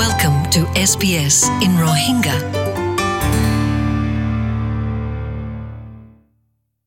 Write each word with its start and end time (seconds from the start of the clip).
Welcome 0.00 0.38
to 0.54 0.60
SBS 0.90 1.36
in 1.64 1.72
Rohingya. 1.84 2.36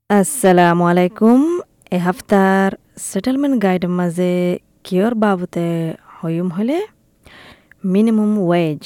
আসসালামু 0.10 0.84
আলাইকুম 0.92 1.40
এ 1.96 1.98
Haftar 2.06 2.70
settlement 3.10 3.56
guide 3.66 3.84
মাঝে 4.00 4.34
কিয়র 4.86 5.14
বাবতে 5.24 5.68
হয়ুম 6.18 6.50
হলে? 6.58 6.78
মিনিমাম 7.94 8.34
ওয়েজ 8.48 8.82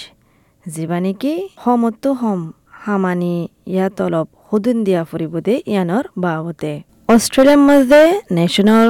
যিবা 0.74 0.98
নেকি 1.06 1.34
সমতো 1.64 2.10
হম, 2.20 2.42
হামানি 2.84 3.36
ইয়া 3.74 3.88
তলব 3.98 4.28
সুদিন 4.48 4.78
দিয়া 4.86 5.02
ফুৰিব 5.10 5.34
দে 5.46 5.56
ইয়ানৰ 5.74 6.06
বাবতে। 6.24 6.74
অষ্ট্ৰেলিয়াৰ 7.14 7.62
মাজে 7.70 8.04
নেশ্যনেল 8.38 8.88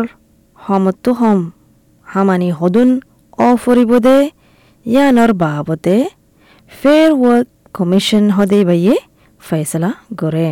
সমতো 0.65 1.11
হম, 1.19 1.39
হামানি 2.07 2.49
সদুন 2.59 2.89
অ 3.45 3.47
ফুৰিব 3.63 3.91
দে 4.05 4.17
ইয়ানৰ 4.87 5.31
বাবতে 5.37 5.95
ফেয়াৰ 6.71 7.11
ৱৰ্ক 7.21 7.47
কমিশ্যন 7.75 8.23
সদায় 8.35 8.63
বাইয়ে 8.69 8.95
ফেচলা 9.41 9.89
কৰে 10.19 10.49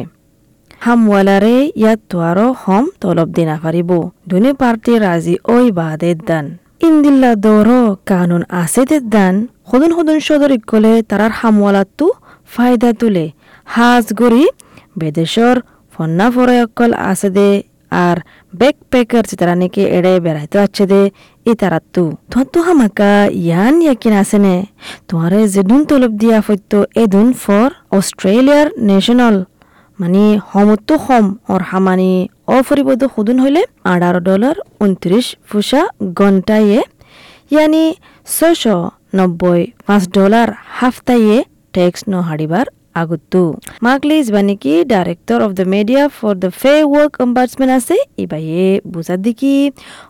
হামওয়ালারে 0.81 1.55
ইয়াত 1.73 1.99
তোয়ারো 2.09 2.47
হম 2.61 2.85
তলব 3.01 3.27
দিনা 3.37 3.55
পারিব 3.63 3.91
দুনি 4.29 4.51
পার্টি 4.61 4.93
রাজি 4.97 5.35
ওই 5.49 5.65
বাদে 5.71 6.11
দান 6.21 6.45
ইন্দিল্লা 6.81 7.31
দৌড় 7.43 7.75
কানুন 8.05 8.41
আছে 8.53 8.83
দান 9.09 9.35
সদন 9.69 9.91
সদন 9.97 10.17
সদরিক 10.27 10.61
কলে 10.71 10.93
তারার 11.09 11.33
হামওয়ালাতো 11.39 12.07
ফায়দা 12.49 12.89
তুলে 12.99 13.25
হাজ 13.67 14.05
গরি 14.13 14.43
বেদেশর 14.99 15.55
ফন্না 15.93 16.27
ফরয়কল 16.33 16.91
আছে 17.03 17.29
দে 17.29 17.49
আর 18.01 18.17
ব্যাক 18.55 18.75
প্যাকার 18.91 19.23
তারা 19.31 19.55
নাকি 19.61 19.81
এড়ে 19.97 20.13
বেড়াইতে 20.25 20.83
দে 20.85 21.01
ই 21.45 21.51
তারাত্তু 21.59 22.03
তোমার 22.29 22.47
তো 22.53 22.59
হামাকা 22.67 23.11
ইয়ান 23.39 23.75
ইয়াকিন 23.81 24.13
আছে 24.21 24.37
নে 24.45 24.55
তোমারে 25.07 25.39
যেদুন 25.53 25.81
তলব 25.89 26.11
দিয়া 26.21 26.37
ফত্য 26.47 26.71
এদুন 27.03 27.27
ফর 27.41 27.67
অস্ট্রেলিয়ার 27.91 28.67
ন্যাশনাল 28.81 29.35
মানে 29.99 30.23
সমতো 30.49 30.95
সম 31.05 31.25
অর 31.47 31.61
হামানি 31.69 32.11
অফরিবদ 32.49 33.01
সুদুন 33.13 33.37
হইলে 33.43 33.61
আঠারো 33.85 34.19
ডলার 34.29 34.55
উনত্রিশ 34.81 35.25
ফুসা 35.47 35.81
ঘন্টায়ে 36.19 36.79
ইয়ানি 37.51 37.85
ছয়শো 38.27 38.77
নব্বই 39.17 39.61
পাঁচ 39.85 40.03
ডলার 40.17 40.47
হাফতাইয়ে 40.77 41.37
ট্যাক্স 41.73 42.01
ন 42.11 42.13
আগতো 42.95 43.41
মাকলি 43.85 44.17
বানিকি 44.35 44.73
director 44.85 45.39
of 45.45 45.51
the 45.59 45.65
media 45.73 46.03
for 46.17 46.33
the 46.43 46.49
Fair 46.61 46.73
Work 46.83 47.13
Ombudsman 47.25 47.71
আছে 47.77 47.95
ইবাইয়ে 48.23 48.65
বুঝার 48.93 49.19
দেখি 49.25 49.55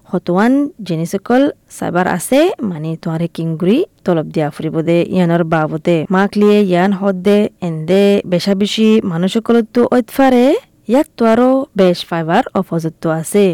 হতোয়ান 0.10 0.54
জিনিসকল 0.88 1.42
সাইবার 1.78 2.06
আছে 2.18 2.40
মানে 2.70 2.90
তোমারে 3.04 3.28
কিংগুৰি 3.36 3.78
তলব 4.06 4.28
দিয়া 4.36 4.48
ফুৰিব 4.56 4.76
দে 4.88 4.98
ইয়ানৰ 5.08 5.44
বাবতে 5.54 5.96
মাকলিয়ে 6.16 6.58
ইয়ান 6.64 6.92
হদ 7.00 7.16
দে 7.28 7.38
এন্দে 7.68 8.04
বেশা 8.26 8.54
বেশি 8.62 8.88
মানুষসকলতো 9.12 9.82
ঐতফাৰে 9.92 10.46
ইয়াত 10.86 11.08
তো 11.18 11.24
আৰু 11.26 11.50
বেশ 11.80 11.98
ফাইবার 12.10 12.44
অপযুক্ত 12.60 13.04
আছে 13.16 13.46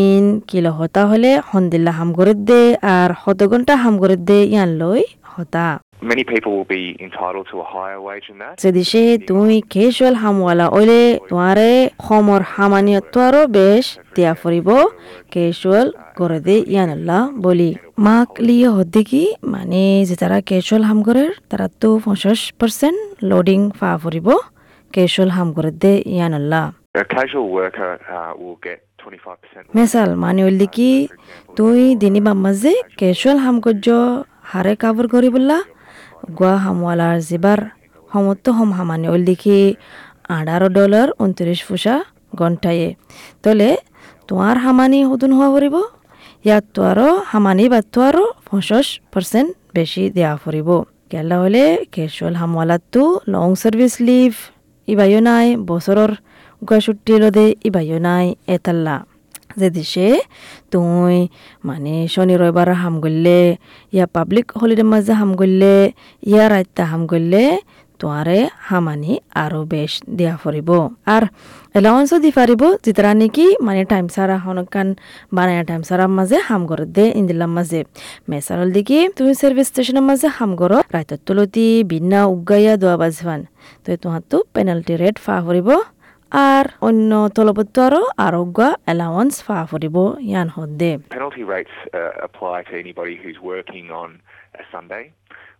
ইন 0.00 0.24
কিলো 0.48 0.70
হতা 0.78 1.02
হলে 1.10 1.30
সন্দিল্লা 1.50 1.92
হাম 1.98 2.08
করে 2.18 2.32
দে 2.48 2.62
আর 2.94 3.10
হত 3.22 3.40
ঘণ্টা 3.50 3.74
হাম 3.82 3.94
করে 4.02 4.16
দে 4.28 4.38
ইয়ান 4.44 4.70
লই 4.80 5.02
হতা। 5.34 5.66
Many 6.02 6.24
people 6.32 6.52
will 6.56 6.70
be 6.78 6.84
entitled 7.06 7.46
to 7.50 7.56
a 7.64 7.68
higher 7.74 8.00
wage 8.06 8.26
than 8.30 8.38
that. 8.42 8.54
সেদিশে 8.62 9.02
তুই 9.28 9.54
কেজুয়াল 9.74 10.14
হামওয়ালা 10.14 10.66
ওইলে 10.68 11.02
তোমারে 11.28 11.70
সমর 12.08 12.40
হামানিয়ত 12.54 13.16
আরও 13.18 13.42
বেশ 13.58 13.84
দিয়া 14.14 14.32
ফুরিব 14.34 14.68
কেজুয়াল 15.30 15.88
করে 16.16 16.38
দে 16.40 16.56
ইয়ানাল্লাহ 16.72 17.22
বলি। 17.46 17.70
মাক 17.98 18.30
লিয়ে 18.38 18.68
হদ্দি 18.68 19.02
কি? 19.04 19.22
মানে 19.44 19.82
যে 20.08 20.14
তারা 20.16 20.38
কেজুয়াল 20.40 20.82
হাম 20.82 20.98
করে 21.02 21.24
তারা 21.50 21.66
তো 21.80 21.88
পঞ্চাশ 22.04 22.40
পার্সেন্ট 22.58 22.98
লোডিং 23.24 23.60
ফা 23.78 23.90
ফুরিব 24.02 24.28
কেজুয়াল 24.92 25.30
হাম 25.36 25.48
করে 25.52 25.70
দে 25.82 25.92
ইয়ানাল্লাহ। 26.16 26.66
Uh, 26.94 27.02
will 28.40 28.58
get 28.66 28.80
25% 28.98 29.74
মেসাল 29.74 30.10
মানে 30.14 30.40
ওইলি 30.44 30.66
কি 30.66 30.90
তুই 31.56 31.80
দিনী 31.94 32.20
বাম্মাজে 32.20 32.74
কেজুয়াল 32.96 33.38
হাম 33.38 33.56
করজ 33.60 33.86
হারে 34.50 34.74
কাবর 34.82 35.06
বললা 35.34 35.58
গোয়া 36.38 36.56
হামওয়ালার 36.64 37.18
জিবার 37.28 37.60
সমত্ত 38.10 38.46
হম 38.56 38.70
হামানি 38.78 39.06
ওইল 39.12 39.22
দেখি 39.30 39.58
আঠারো 40.36 40.68
ডলার 40.78 41.08
উনত্রিশ 41.24 41.60
ফুসা 41.68 41.94
ঘন্টায়ে 42.40 42.88
তলে 43.44 43.70
তোমার 44.28 44.56
হামানি 44.64 44.98
সদুন 45.08 45.32
হওয়া 45.38 45.50
ফুরিব, 45.54 45.76
ইয়াত 46.46 46.64
তো 46.74 46.80
আরও 46.90 47.08
হামানি 47.30 47.64
বা 47.72 47.80
তো 47.92 48.00
আরও 48.08 48.24
পঞ্চাশ 48.48 48.86
পার্সেন্ট 49.12 49.50
বেশি 49.76 50.02
দেওয়া 50.16 50.34
ফুরিব। 50.42 50.68
কেলা 51.10 51.36
হলে 51.42 51.64
কেজুয়াল 51.94 52.34
হামওয়ালাতো 52.40 53.02
লং 53.32 53.48
সার্ভিস 53.62 53.94
লিভ 54.08 54.32
ইবাইও 54.88 55.20
নাই 55.28 55.46
বছৰৰ 55.68 56.10
গোৱা 56.62 56.78
ছুটি 56.84 57.14
লদে 57.22 57.46
ইবাইও 57.68 57.98
নাই, 58.08 58.26
এতাল্লা। 58.54 58.96
যে 59.58 59.68
দিছে 59.76 60.06
তুই 60.72 61.16
মানে 61.68 61.94
শনি 62.14 62.34
রবিবার 62.40 62.68
হাম 62.82 62.94
গললে 63.04 63.40
ইয়া 63.94 64.06
পাবলিক 64.16 64.46
হলিডে 64.60 64.84
মাঝে 64.92 65.12
হাম 65.20 65.30
গললে 65.40 65.74
ইয়া 66.30 66.44
রাইতা 66.52 66.82
হাম 66.90 67.02
গললে 67.12 67.44
তোয়ারে 68.00 68.40
হামানি 68.68 69.12
আরও 69.42 69.60
বেশ 69.72 69.92
দিয়া 70.18 70.34
ফুরিব 70.42 70.70
আর 71.14 71.22
এলাউন্সও 71.78 72.16
দি 72.24 72.30
পারিব, 72.38 72.62
যেতারা 72.84 73.12
নাকি 73.20 73.46
মানে 73.66 73.82
টাইম 73.92 74.06
সারা 74.14 74.36
হনকান 74.44 74.88
বানায় 75.36 75.64
টাইম 75.70 75.82
সারার 75.88 76.10
মাঝে 76.18 76.36
হাম 76.48 76.62
গর 76.70 76.80
দে 76.96 77.04
ইন্দিলার 77.20 77.50
মাঝে। 77.56 77.80
মেসারল 78.30 78.68
দিকে 78.76 78.98
তুমি 79.16 79.32
সার্ভিস 79.40 79.66
স্টেশনের 79.70 80.04
মাঝে 80.08 80.28
হাম 80.36 80.50
গর 80.60 80.72
রাইতর 80.94 81.18
তুলতি, 81.26 81.68
বিনা 81.90 82.20
উগাইয়া 82.34 82.74
দোয়া 82.82 82.96
বাজফান 83.00 83.40
তো 83.84 83.88
তোমার 84.02 84.22
তো 84.30 84.36
পেনাল্টি 84.54 84.94
রেট 85.02 85.16
ফা 85.24 85.34
ফুরিব 85.44 85.68
আর 86.31 86.65
অন্য 86.87 87.11
তলবত্ত 87.35 87.75
আরো 87.87 88.01
আরোগ্য 88.27 88.59
এলাউন্স 88.93 89.35
ফা 89.47 89.57
ফুরিব 89.69 89.97
ইয়ান 90.29 90.47
হদ্দে 90.55 90.91
penalty 91.17 91.43
rates 91.55 91.75
uh, 91.99 92.27
apply 92.27 92.57
to 92.69 92.73
anybody 92.83 93.15
who's 93.21 93.39
working 93.53 93.85
on 94.01 94.09
a 94.61 94.63
Sunday 94.73 95.05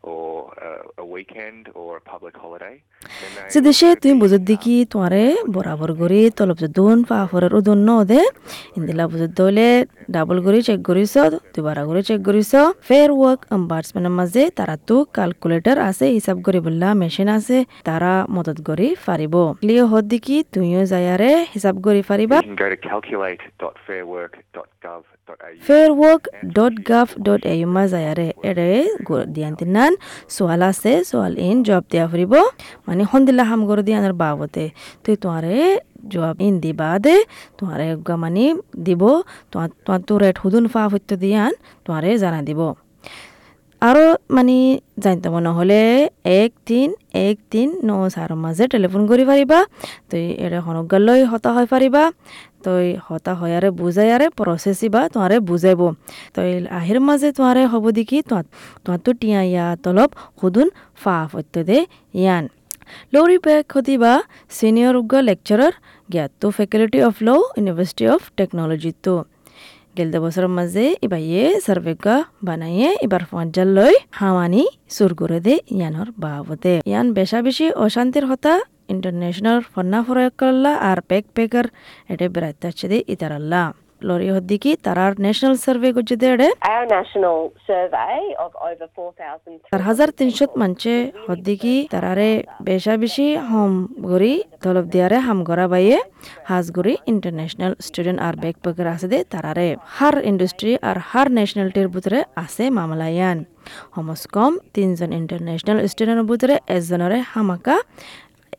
Or 0.05 0.53
a 0.97 1.05
weekend 1.06 1.62
or 1.75 1.91
a 1.97 2.03
public 2.03 2.34
holiday. 2.37 2.75
Then 3.03 3.31
they- 3.37 3.50
যে 3.53 3.59
দেশে 3.61 3.88
তুমি 4.03 4.15
বুঝত 4.22 4.43
দেখি 4.50 4.75
তোমারে 4.93 5.22
বরাবর 5.55 5.91
করি 6.00 6.21
তলব 6.31 6.61
দুন 6.78 6.99
পা 7.05 7.19
ফরের 7.31 7.53
উদন 7.55 7.78
ন 7.88 7.91
দে 8.05 8.21
ইন্দিলা 8.78 9.05
বুঝত 9.11 9.31
দলে 9.38 9.69
ডাবল 10.11 10.37
করে 10.44 10.59
চেক 10.62 10.81
করিছ 10.83 11.15
দুবারা 11.55 11.83
করে 11.88 12.00
চেক 12.03 12.21
করিছ 12.28 12.53
ফেয়ার 12.88 13.11
ওয়ার্ক 13.12 13.41
অম্বার্সমেন্টের 13.56 14.15
মাঝে 14.21 14.43
তারা 14.59 14.75
তো 14.88 14.97
ক্যালকুলেটর 15.15 15.78
আছে 15.88 16.06
হিসাব 16.17 16.37
করি 16.47 16.59
বললা 16.67 16.88
মেশিন 17.00 17.28
আছে 17.37 17.56
তারা 17.84 18.12
মদত 18.31 18.59
করি 18.69 18.88
পারিব 19.06 19.34
ক্লিয় 19.61 19.84
হদ 19.91 20.05
দেখি 20.12 20.37
তুমিও 20.55 20.82
যায়ারে 20.93 21.31
হিসাব 21.55 21.75
করি 21.87 22.00
পারিবা 22.11 22.37
Fairwork.gov.au 25.66 27.68
যায়ারে 27.92 28.28
এৰে 28.50 28.68
দিয়ান্তিনান 29.34 29.92
সোয়াল 30.30 30.62
আছে 30.70 30.92
সোয়াল 31.10 31.34
ইন 31.46 31.56
জবাব 31.66 31.84
দিয়া 31.92 32.04
ফুৰিব 32.10 32.34
মানে 32.86 33.02
সন্দিলা 33.10 33.44
হাম 33.50 33.60
করে 33.69 33.82
দিয়ানোর 33.88 34.14
বাবতে 34.22 34.64
তুই 35.04 35.14
তোমারে 35.24 35.54
জবাব 36.12 36.36
ইন 36.46 36.54
দিবা 36.64 36.90
দে 37.04 37.16
তোমারে 37.58 37.86
গা 38.06 38.14
মানে 38.16 38.46
দিব 38.86 39.02
তোমার 39.52 39.69
তোমার 39.84 40.00
তো 40.08 40.14
রেট 40.22 40.36
হুদুন 40.42 40.64
ফা 40.72 40.82
হইতে 40.92 41.14
দিয়ান 41.22 41.52
তোমারে 41.86 42.10
জানা 42.22 42.40
দিব 42.48 42.60
আৰু 43.88 44.04
মানে 44.36 44.56
জানিতে 45.02 45.28
মনে 45.34 45.50
হ'লে 45.56 45.80
এক 46.41 46.50
তিন 46.68 46.88
এক 47.26 47.36
তিন, 47.52 47.68
ন 47.88 47.91
চাৰৰ 48.14 48.32
মাজে 48.44 48.64
টেলিফোন 48.72 49.02
কৰি 49.10 49.24
পাৰিবা। 49.30 49.58
তই 50.10 50.24
এৰে 50.44 50.58
সনগালৈ 50.66 51.20
হতা 51.32 51.50
হৈ 51.56 51.66
পাৰিবা। 51.72 52.02
তই 52.64 52.86
হতা 53.06 53.32
হয়ারে 53.40 53.69
বুজায়ারে 53.80 54.26
প্রসেসিবা 54.38 55.00
তোমারে 55.14 55.36
বুজাইব। 55.48 55.80
তই 56.36 56.50
আহির 56.78 56.98
মাঝে 57.08 57.28
তোমারে 57.36 57.62
হব 57.72 57.84
দেখি 57.98 58.19
তোমার 58.28 58.46
তোমার 58.84 59.00
তো 59.04 59.10
টিয়া 59.20 59.40
ইয়া 59.52 59.66
তলব 59.84 60.10
সুদুন 60.38 60.69
ফা 61.02 61.16
ফত্য 61.32 61.55
দে 61.69 61.78
ইয়ান। 62.20 62.44
লৌরি 63.12 63.38
পেক 63.44 63.64
হতিবা 63.75 64.12
সিনিয়র 64.58 64.94
উগ্র 65.00 65.14
লেকচারার 65.28 65.75
জ্ঞাত 66.12 66.43
faculty 66.56 66.99
of 67.08 67.14
law 67.26 67.28
university 67.58 68.05
of 68.14 68.20
technology 68.38 68.93
তো 69.05 69.14
গেলদে 69.96 70.19
বছরের 70.25 70.52
মাঝে 70.58 70.84
ইবাইয়ে 71.02 71.42
সার্ভেগা 71.66 72.16
বানাইয়ে 72.44 72.88
এবার 73.02 73.22
পঞ্চাল 73.31 73.69
লই 73.69 73.94
হাওয়ানি 74.10 74.62
সুর 74.88 75.12
করে 75.14 75.38
দে 75.40 75.54
ইয়ানোর 75.70 76.08
বাবতে 76.19 76.72
ইয়ান 76.87 77.06
বেশা 77.12 77.38
বেশি 77.42 77.66
অশান্তির 77.84 78.25
হতা 78.31 78.54
ইন্টারন্যাশনাল 78.88 79.58
ফন্না 79.72 80.00
ফরয়কল্লা 80.02 80.72
আর 80.81 80.98
পেক 81.00 81.25
পেকার 81.37 81.66
এটে 82.08 82.26
বেড়াইতে 82.28 82.87
দে 82.88 82.98
ইতারাল্লা 83.08 83.62
লরি 84.08 84.29
হদ্দিকি 84.35 84.70
তারার 84.85 85.12
national 85.20 85.55
survey 85.64 85.91
Our 86.70 86.87
national 86.88 87.38
survey 87.69 88.20
of 88.38 88.50
over 88.61 88.88
4,000 88.97 89.70
চার 89.70 89.82
হাজার 89.88 90.08
তিনশত 90.19 90.50
মানছে 90.61 90.93
হদ্দিকি 91.26 91.75
তারারে 91.91 92.31
বেশা 92.62 92.94
বেশি 92.97 93.26
হম 93.49 93.73
গরি 94.02 94.35
তলব 94.62 94.85
দিয়ারে 94.93 95.19
হাম 95.26 95.38
গরা 95.49 95.67
বাইয়ে 95.73 95.99
হাজগুড়ি 96.50 96.94
ইন্টারন্যাশনাল 97.12 97.73
স্টুডেন্ট 97.87 98.19
আর 98.26 98.35
ব্যাক 98.43 98.56
পেকার 98.64 98.87
আছে 98.94 99.06
দে 99.12 99.19
তারারে 99.32 99.69
হার 99.97 100.17
ইন্ডাস্ট্রি 100.31 100.73
আর 100.88 100.96
হার 101.11 101.29
ন্যাশনালিটির 101.37 101.88
ভিতরে 101.94 102.19
আছে 102.37 102.64
মামলায়ান 102.79 103.38
হমস 103.96 104.23
কম 104.35 104.53
তিনজন 104.75 105.11
ইন্টারন্যাশনাল 105.20 105.79
স্টুডেন্টের 105.91 106.26
ভিতরে 106.31 106.55
একজনের 106.76 107.12
হামাকা 107.32 107.76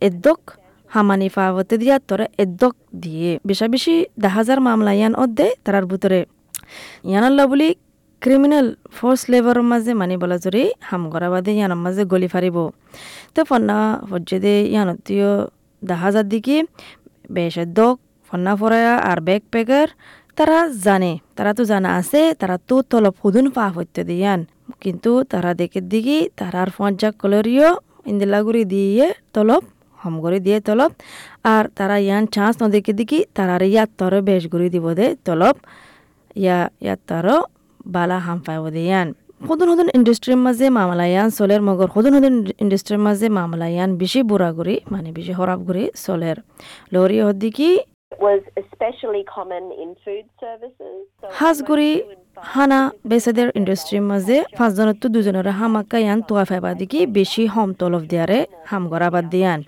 এদ্দক 0.02 0.40
হামানি 0.94 1.28
ফাওয়াতে 1.34 1.74
দিয়া 1.82 1.96
তরে 2.08 2.26
এদ্দক 2.42 2.74
দিয়ে। 3.02 3.32
বেশা 3.48 3.66
বেশি 3.74 3.94
দা 4.22 4.28
হাজার 4.36 4.58
মামলায়ান 4.66 5.12
অদ্দে 5.22 5.46
তারার 5.64 5.84
ভিতরে। 5.90 6.20
ইয়ানাল্লা 7.10 7.44
বুলি 7.50 7.68
ক্রিমিনাল 8.22 8.66
ফোর্স 8.96 9.20
লেবাৰৰ 9.32 9.60
মাজে 9.70 9.92
মানি 10.00 10.14
বলা 10.22 10.36
জৰি 10.44 10.64
হাম 10.88 11.02
কৰাবাদে 11.12 11.50
ইয়ানৰ 11.58 11.80
মাজে 11.84 12.02
গলি 12.12 12.28
ফাৰিব 12.34 12.56
তো 13.34 13.40
ফন্না 13.48 13.78
ফজ্জেদে 14.10 14.54
ইয়ানতীয় 14.72 15.30
দাহাজার 15.82 16.26
দিকে 16.32 16.56
বেশাদ্দক 17.36 17.94
ফন্না 18.28 18.52
ফরায়া 18.60 18.94
আর 19.10 19.18
ব্যাগ 19.26 19.42
প্যাকার 19.52 19.88
তারা 20.38 20.58
জানে, 20.86 21.12
তারা 21.36 21.52
তো 21.58 21.62
জানা 21.70 21.90
আছে, 22.00 22.22
তারা 22.40 22.56
তো 22.68 22.76
তলব 22.90 23.14
হুদুন 23.22 23.46
পা 23.56 23.64
হইতে 23.74 24.00
দিয়ান। 24.10 24.40
কিন্তু 24.82 25.10
তারা 25.32 25.50
দেখে 25.60 25.80
দিকে 25.92 26.18
তারার 26.38 26.68
ফঞ্জা 26.76 27.10
কলরিও 27.20 27.70
ইন্দিলাগুড়ি 28.10 28.62
দিয়ে 28.72 29.06
তলব 29.34 29.62
হম 30.02 30.14
করে 30.24 30.38
দিয়ে 30.46 30.58
তলব। 30.68 30.90
আর 31.54 31.64
তারা 31.78 31.96
ইয়ান 32.06 32.24
চান্স 32.34 32.54
নদেকে 32.62 32.92
দিকে 32.98 33.18
তারার 33.36 33.62
ইয়াত 33.72 33.90
তর 33.98 34.12
বেশ 34.28 34.42
গুড়ি 34.52 34.68
দিব 34.74 34.86
দে 34.98 35.06
তলব। 35.26 35.56
ইয়া 36.42 36.58
ইয়াত 36.84 37.00
তর 37.08 37.26
বালা 37.94 38.18
হাম 38.26 38.38
পাইব 38.46 38.64
দিয়ান 38.76 39.08
সদন 39.46 39.68
সদন 39.70 39.88
ইণ্ডাষ্ট্ৰীৰ 39.98 40.38
মাজে 40.46 40.66
মামলায়ান 40.78 41.28
চলেৰ 41.38 41.60
মগৰ 41.68 41.88
সদন 41.94 42.12
সদন 42.16 42.34
ইণ্ডাষ্ট্ৰীৰ 42.62 43.00
মাজে 43.06 43.26
মামলায়ান 43.38 43.90
বেছি 44.00 44.20
বুঢ়া 44.30 44.50
কৰি 44.58 44.74
মানে 44.92 45.08
বেছি 45.16 45.32
সৰাব 45.38 45.60
কৰি 45.68 45.82
চলেৰ 46.04 46.36
লৰি. 46.94 47.16
So 51.20 51.26
হাজগুৰি 51.40 51.90
হানা 52.36 52.78
বেচেদের 53.10 53.48
ইণ্ডাষ্ট্ৰীৰ 53.58 54.04
মাজে 54.10 54.36
পাঁচজনতো 54.58 55.06
দুজনৰে 55.14 55.52
হামাকা 55.60 55.98
ইয়ান 56.04 56.18
তোৱা 56.28 56.44
ফেবা 56.50 56.70
দিকি 56.80 57.00
বেছি 57.14 57.42
হম 57.54 57.68
তলব 57.80 58.02
দিয়াৰে 58.10 58.38
হাম 58.70 58.82
গৰাবাদ 58.92 59.24
দিয়ান। 59.34 59.60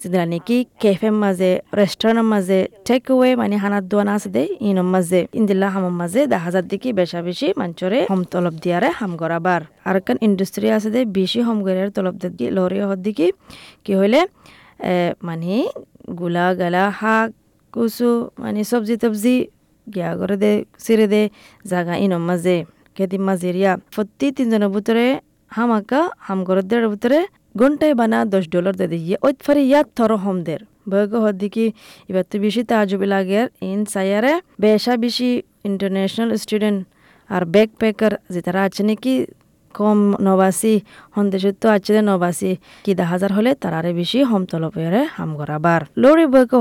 যিদিনা 0.00 0.24
নেকি 0.32 0.56
কেফেৰ 0.82 1.14
মাজে 1.22 1.50
ৰেষ্টুৰেণ্টৰ 1.78 2.26
মাজে 2.32 2.58
টেক 2.86 3.02
এৱে 3.14 3.30
মানে 3.40 3.56
হানাত 3.62 3.84
দোৱান 3.92 4.08
আছে 4.14 4.28
দে 4.36 4.42
ইনৰ 4.68 4.86
মাজে 4.94 5.20
ইন্দিল্লা 5.38 5.68
হামৰ 5.74 5.92
মাজে 6.00 6.20
দেখা 6.32 6.50
যাত 6.54 6.64
দিকি 6.72 6.88
বেচা 6.98 7.20
বেছি 7.26 7.46
মাঞ্চৰে 7.60 8.00
হম 8.10 8.20
তলব 8.32 8.54
দিয়াৰে 8.64 8.88
হাম 8.98 9.12
গৰাবাৰ 9.22 9.60
আৰু 9.88 10.00
কান 10.06 10.16
ইণ্ডাষ্ট্ৰী 10.26 10.66
আছে 10.76 10.88
দে 10.94 11.00
বেছি 11.16 11.38
হম 11.46 11.58
গৰাৰ 11.66 11.88
তলব 11.96 12.14
দিকি 12.22 12.46
লৰি 12.56 12.78
হত 12.88 12.98
দিকি 13.06 13.26
কি 13.84 13.92
এ, 14.84 14.94
মানে 15.22 15.54
গোলা 16.20 16.46
গালা 16.60 16.84
শাক 17.00 17.28
কুচু 17.74 18.10
মানে 18.42 18.60
চব্জি 18.70 18.94
তবজি 19.02 19.36
গিয়া 19.86 20.10
করে 20.20 20.36
দে 20.42 20.52
সিরে 20.84 21.06
দে 21.12 21.22
জাগা 21.64 21.94
ইনম 22.04 22.22
মাঝে 22.28 22.56
খেদিম 22.96 23.22
মাঝে 23.28 23.48
রিয়া 23.56 23.72
প্রতি 23.92 24.26
তিনজনের 24.36 24.70
ভিতরে 24.74 25.06
হামাকা 25.52 26.00
হাম 26.18 26.38
করে 26.48 26.62
দেড় 26.62 26.86
ভিতরে 26.92 27.18
ঘন্টায় 27.54 27.94
বানা 27.94 28.18
দশ 28.32 28.44
ডলার 28.54 28.74
দে 28.80 28.86
দিয়ে 28.92 29.16
ওই 29.26 29.32
ফারি 29.44 29.62
ইয়াত 29.64 29.86
থর 29.96 30.10
হম 30.24 30.38
দের 30.46 30.60
বয়গ 30.90 31.12
হর 31.22 31.34
দিকে 31.42 31.64
এবার 32.10 32.24
তো 32.30 32.36
বেশি 32.44 32.62
তাজুবি 32.70 33.06
লাগে 33.14 33.40
ইন 33.66 33.80
সায়ারে 33.92 34.32
বেশা 34.60 34.92
বেশি 35.04 35.28
ইন্টারন্যাশনাল 35.68 36.30
স্টুডেন্ট 36.42 36.80
আর 37.30 37.42
ব্যাক 37.54 37.70
প্যাকার 37.80 38.12
যে 38.32 38.40
তারা 38.46 38.60
আছে 38.66 38.82
নাকি 38.88 39.12
কম 39.78 39.98
নবাসী 40.26 40.74
সন্দেশত 41.16 41.54
তো 41.62 41.66
আছে 41.76 41.92
নবাসী। 42.10 42.50
কি 42.84 42.92
দা 42.98 43.04
হাজার 43.12 43.30
হলে 43.36 43.50
তারারে 43.62 43.90
বেশি 44.00 44.18
হম 44.30 44.42
তলপেরে 44.50 45.02
হাম 45.16 45.30
গরাবার 45.40 45.80
লরি 46.02 46.26
বয়ক 46.32 46.52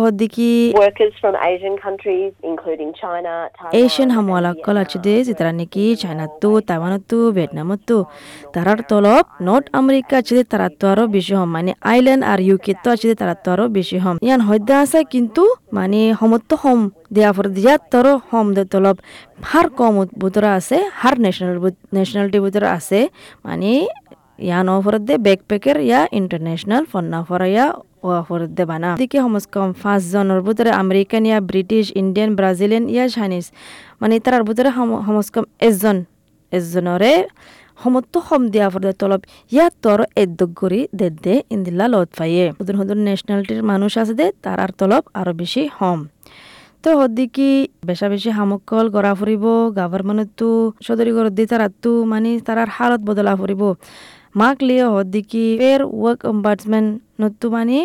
China, 3.01 3.33
Taiwan, 3.55 3.73
এশিয়ান 3.81 4.09
হামওয়ালা 4.15 4.51
কল 4.65 4.77
আছে 4.83 4.97
দে 5.05 5.13
যেতারা 5.27 5.51
নাকি 5.59 5.83
চাইনাতো 6.01 6.49
তাইওয়ানতো 6.69 7.17
ভিয়েতনামতো 7.35 7.97
তারার 8.53 8.79
তলব 8.89 9.23
নর্থ 9.47 9.65
আমেরিকা 9.79 10.15
আছে 10.21 10.33
দে 10.37 10.43
তারা 10.51 10.67
তো 10.79 10.85
আরও 10.91 11.05
বেশি 11.15 11.33
হম 11.39 11.49
মানে 11.55 11.71
আইল্যান্ড 11.91 12.23
আর 12.31 12.39
ইউকে 12.47 12.73
তো 12.83 12.87
আছে 12.93 13.05
দে 13.09 13.15
তারা 13.21 13.35
তো 13.43 13.47
আরও 13.53 13.65
বেশি 13.77 13.97
হম 14.03 14.15
ইয়ান 14.25 14.41
হদ্দা 14.49 14.75
আছে 14.83 14.99
কিন্তু 15.13 15.43
মানে 15.77 15.99
সমত্ত 16.19 16.51
হম 16.63 16.79
দেয়া 17.15 17.31
ফর 17.35 17.45
দিয়া 17.57 17.73
তর 17.91 18.05
হম 18.29 18.47
দে 18.55 18.63
তলব। 18.73 18.97
হার 19.51 19.67
কম 19.79 19.93
ভিতরে 20.21 20.49
আছে, 20.57 20.77
হার 21.01 21.15
ন্যাশনাল 21.23 21.55
ন্যাশনালিটি 21.95 22.39
ভিতরে 22.45 22.67
আছে। 22.77 22.99
মানে 23.45 23.71
ইয়ান 24.47 24.67
অফরত 24.75 25.03
দে 25.09 25.15
ব্যাকপ্যাকের 25.27 25.77
ইয়া 25.89 26.01
ইন্টারন্যাশনাল 26.19 26.83
ফন্না 26.91 27.19
ফর 27.27 27.41
ইয়া 27.53 27.65
অফরত 28.21 28.51
দে 28.57 28.63
বানা। 28.71 28.89
দিকে 29.01 29.17
সমস 29.23 29.45
কম 29.53 29.69
পাঁচ 29.81 30.01
জনের 30.13 30.41
ভিতরে 30.47 30.71
আমেরিকান, 30.83 31.23
ইয়া 31.29 31.39
ব্রিটিশ, 31.51 31.85
ইন্ডিয়ান, 32.01 32.29
ব্রাজিলিয়ান, 32.39 32.85
ইয়া 32.93 33.05
চাইনিজ। 33.15 33.45
মানে 34.01 34.13
তার 34.25 34.41
ভিতরে 34.49 34.69
সমস 35.07 35.27
কম 35.33 35.45
এজন 35.67 35.97
এজনরে 36.57 37.13
সমত্ত 37.81 38.13
সম 38.27 38.41
দিয়া 38.53 38.67
ফলে 38.73 38.91
তলব। 39.01 39.21
ইয়াত 39.55 39.73
তর 39.83 39.99
এদ্যোগ 40.23 40.49
করি 40.61 40.79
দে 40.99 41.07
দে 41.23 41.35
ইন্দিল্লা 41.55 41.85
লত 41.93 42.09
পাইয়ে 42.19 42.45
হুদুন 42.59 42.75
হুদুন 42.79 42.99
ন্যাশনালিটির 43.07 43.61
মানুষ 43.71 43.91
আছে 44.01 44.13
দে, 44.19 44.27
তারার 44.43 44.71
তলব 44.79 45.03
আরও 45.19 45.31
বেশি 45.41 45.63
হম। 45.77 45.99
তো 46.83 46.89
হদ্দিকি 46.99 47.49
বেশা 47.89 48.07
বেশি 48.13 48.29
হামকল 48.37 48.85
গড়া 48.95 49.13
ফুরিব 49.19 49.45
গভর্নমেন্টতো 49.79 50.49
সদরি 50.87 51.11
গর 51.15 51.25
দি 51.37 51.43
তারাতো 51.51 51.91
মানে 52.11 52.31
তারার 52.47 52.69
হালত 52.75 53.01
বদলা 53.09 53.33
ফুরিব 53.39 53.61
মাক 54.39 54.57
লিয়ে 54.67 54.85
হদ্দিকি 54.95 55.45
ফের 55.61 55.81
ওয়ার্ক 55.99 56.19
অম্বার্সমেন্ট 56.31 56.89
নতু 57.21 57.47
মানে 57.55 57.79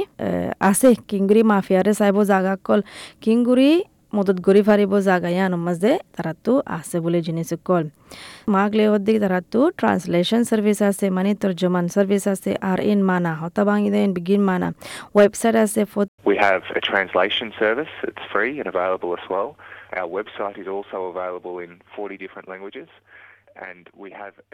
আছে। 0.71 0.89
কিংগুৰি 1.09 1.43
মাফিয়ারে 1.51 1.93
চাইব 2.01 2.17
জাগা 2.31 2.55
কল। 2.67 2.81
কিংগুৰি 3.25 3.71
মদত 4.17 4.39
গৰি 4.47 4.63
ফাৰিব 4.69 4.93
জাগা 5.09 5.31
ইয়ানোর 5.37 5.63
মাঝে 5.67 5.93
তারাতো 6.17 6.53
আছে 6.79 6.97
বলে 7.05 7.19
জিনিস 7.27 7.51
কল 7.69 7.85
মাক 8.55 8.71
লিয়ে 8.79 8.91
হদ্দিকি 8.93 9.21
তারাতো 9.25 9.61
ট্রান্সলেশন 9.81 10.41
সার্ভিস 10.51 10.79
আছে 10.91 11.07
মানে 11.17 11.31
তর্জমান 11.43 11.87
সার্ভিস 11.95 12.25
আছে 12.35 12.51
আর 12.71 12.79
ইন 12.91 13.01
মানা 13.11 13.33
হতা 13.43 13.63
ভাঙি 13.69 13.89
দেন 13.95 14.11
বিগিন 14.17 14.43
মানা 14.51 14.69
ওয়েবসাইট 15.17 15.55
আছে 15.65 15.81
We 16.27 16.37
have 16.49 16.63
a 16.81 16.83
translation 16.83 17.49
service. 17.63 17.93
It's 18.11 18.25
free 18.33 18.53
and 18.61 18.69
available 18.75 19.11
as 19.19 19.25
well. 19.33 19.51
Our 19.93 20.09
website 20.19 20.57
is 20.63 20.69
also 20.69 20.99
available 21.13 21.57
in 21.59 21.71
40 21.97 22.17
different 22.25 22.47
languages. 22.53 22.89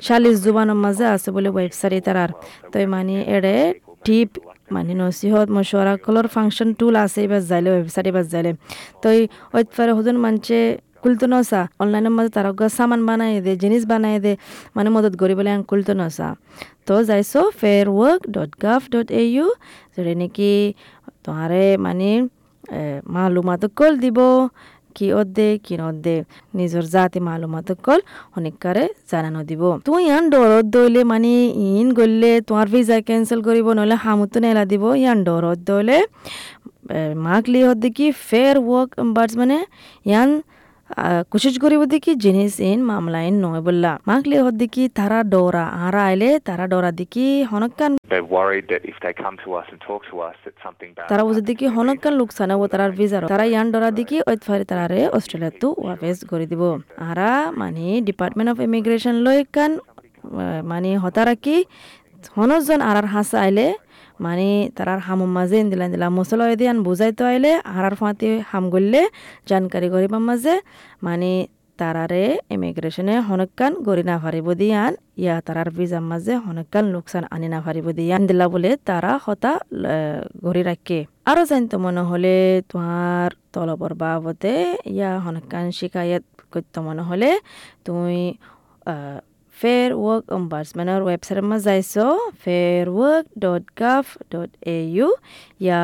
চাল্লিশ 0.07 0.37
জুবানৰ 0.45 0.79
মাজে 0.85 1.07
আছে 1.15 1.29
বোলে 1.37 1.51
ৱেবছাইট 1.59 2.03
তাৰাৰ 2.09 2.31
তই 2.73 2.85
মানে 2.95 3.17
এৰে 3.37 3.55
টিপ 4.05 4.31
মানে 4.73 4.93
নচিহত 5.01 5.49
মশওয়ারা 5.57 5.95
কলর 6.05 6.27
ফাংশন 6.35 6.69
টুল 6.79 6.95
আছে 7.05 7.21
এবার 7.27 7.43
যাইলে 7.51 7.71
ৱেবছাইট 7.75 8.07
এবার 8.07 8.25
যাইলে 8.33 8.53
তই 9.03 9.19
ওই 9.55 9.63
ফারে 9.77 9.93
হুদুন 9.99 10.17
মানছে 10.25 10.59
কুলতো 11.03 11.27
নসা 11.33 11.61
অনলাইনের 11.81 12.13
মাঝে 12.17 12.31
তারা 12.37 12.51
সামান 12.71 13.01
বানাই 13.09 13.33
দে 13.47 13.53
জিনিস 13.63 13.83
বানাই 13.93 14.17
দে 14.25 14.33
মানে 14.77 14.89
মদত 14.95 15.15
করি 15.21 15.35
বলে 15.39 15.51
কুলতো 15.71 15.93
নসা 16.01 16.29
তো 16.87 16.95
যাইছো 17.09 17.41
fair 17.61 17.87
work 17.91 18.23
dot 18.35 18.51
gov 18.65 18.81
dot 18.93 19.09
A 19.13 19.23
U 19.29 19.47
যেটা 19.95 20.13
নাকি 20.21 20.53
তোমারে 21.25 21.65
মানে 21.79 22.11
মালুমাত 23.07 23.63
কল 23.79 23.93
দিব 24.05 24.19
কি 24.97 25.07
অদ্দে 25.21 25.49
কি 25.65 25.75
নদ্দে 25.83 26.17
নিজর 26.59 26.85
জাতি 26.95 27.19
মালুমাত 27.29 27.69
কল 27.85 28.01
অনেককারে 28.39 28.85
জানানো 29.11 29.41
দিব। 29.51 29.63
তুই 29.87 30.01
ইয়ান 30.09 30.25
ডরত 30.33 30.67
দইলে 30.77 31.01
মানে 31.13 31.33
ইন 31.81 31.89
গলে 31.99 32.33
তোমার 32.49 32.67
ভিসা 32.73 32.97
ক্যান্সেল 33.09 33.41
করিব 33.47 33.67
নহলে 33.77 33.97
হামুতো 34.05 34.39
নেলা 34.45 34.65
দিব। 34.73 34.85
ইয়ান 35.03 35.19
ডরত 35.27 35.59
দইলে 35.71 35.99
মাক 37.27 37.45
লি 37.53 37.61
হদ্দে 37.69 37.89
কি 37.97 38.07
ফেয়ার 38.29 38.57
ওয়ার্ক 38.67 38.91
বার্ডস 39.17 39.35
মানে 39.41 39.59
ইয়ান 40.11 40.31
দেখি 41.95 42.13
জিনিস 42.25 42.53
ইন 42.71 42.79
মামলা 42.91 43.21
ইন 43.29 43.37
নয় 43.45 43.61
বললা। 43.69 43.93
মাক 44.09 44.23
লি 44.31 44.37
হদ্দে 44.47 44.67
কি 44.75 44.85
তারা 44.99 45.19
ডরা 45.33 45.65
আরা 45.85 46.03
আইলে 46.11 46.31
তারা 46.49 46.65
ডরা 46.73 46.91
দেখি 47.01 47.27
হনকান 47.51 47.93
তারা 51.11 51.23
বুঝে 51.27 51.43
দেখি 51.51 51.67
হনকান 51.77 52.13
লোকসান 52.21 52.51
ও 52.63 52.65
তারার 52.73 52.93
ভিসার 52.99 53.23
তারা 53.33 53.45
ইয়ান 53.53 53.67
ডরা 53.73 53.91
দেখি 53.99 54.17
ওই 54.29 54.37
ফারি 54.49 54.65
তারারে 54.71 55.01
অস্ট্রেলিয়া 55.17 55.53
তো 55.63 55.69
ওয়াপেস 55.83 56.19
করে 56.31 56.45
দিব। 56.51 56.63
আরা 57.11 57.31
মানে 57.61 57.85
ডিপার্টমেন্ট 58.09 58.49
অফ 58.53 58.59
ইমিগ্রেশন 58.69 59.15
লই 59.27 59.39
কান 59.55 59.73
মানে 60.71 60.91
হতারা 61.05 61.35
কি 61.45 61.57
হনজন 62.37 62.81
আরার 62.91 63.07
হাসা 63.15 63.37
আইলে 63.47 63.67
মানে 64.25 64.49
তারার 64.77 65.01
হামুর 65.07 65.31
মাঝে 65.37 65.59
দিলাম 65.73 65.89
দিলাম। 65.95 66.11
মশলা 66.19 66.45
দিয়ান 66.61 66.79
বুঝাইতে 66.87 67.23
আইলে 67.31 67.53
আরার 67.77 67.95
ফাঁতে 68.01 68.29
হাম 68.51 68.65
গললে 68.75 69.01
জানকারি 69.51 69.89
করিবার 69.95 70.23
মাঝে 70.29 70.55
মানে 71.07 71.31
তারারে 71.79 72.25
ইমিগ্রেশনে 72.55 73.15
হনকান 73.29 73.73
গড়ি 73.87 74.05
না 74.11 74.17
পারিব 74.25 74.47
দিয়ান 74.61 74.93
ইয়া 75.23 75.35
তারার 75.47 75.69
ভিসার 75.77 76.05
মাঝে 76.11 76.33
হনকান 76.45 76.85
লোকসান 76.95 77.25
আনি 77.35 77.49
না 77.55 77.59
পারিব 77.67 77.87
দিয়ান 77.99 78.21
দিলা 78.29 78.47
বলে 78.55 78.71
তারা 78.89 79.13
হতা 79.25 79.53
গড়ি 80.45 80.63
রাখে। 80.71 80.99
আরও 81.31 81.43
জানতো 81.51 81.77
মনে 81.85 82.03
হলে 82.11 82.35
তোমার 82.71 83.29
তলবর 83.55 83.93
বাবতে 84.03 84.53
ইয়া 84.97 85.11
হনকান 85.25 85.67
শিকায়ত 85.79 86.25
করতে 86.53 86.79
মনে 86.89 87.03
হলে, 87.09 87.31
তুমি 87.87 88.23
গাভ 93.77 94.05
ডট 94.31 94.51
এ 94.67 94.79
ইউ 94.89 95.09
ইয়া 95.61 95.83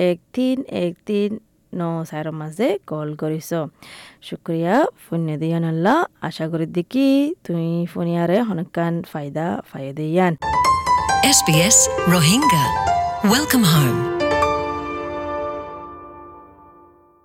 এক 0.00 0.18
তিন 0.32 0.56
এক 0.84 0.92
তিন 1.06 1.30
ন 1.72 1.82
চাইর 2.10 2.28
মাঝে 2.32 2.68
কল 2.86 3.08
কৰিছ 3.14 3.50
শুক্রিয়া 4.22 4.74
ফোনে 5.04 5.34
দিয়ান 5.36 5.64
আল্লাহ 5.64 5.98
আশা 6.28 6.44
করি 6.52 6.66
দেখি 6.66 7.08
তুমি 7.44 7.70
ফোনিয়ারে 7.92 8.38
হনকান 8.48 8.94
ফায়দা 9.12 9.46
ফায়দে 9.70 10.06
ইয়ান 10.14 10.34
SBS 11.28 11.78
Rohingya. 12.06 12.64
Welcome 13.24 13.64
home. 13.64 14.17